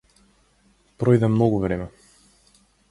[1.03, 1.91] Пројде многу време.